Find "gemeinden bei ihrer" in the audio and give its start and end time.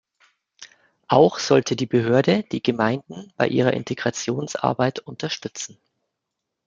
2.63-3.73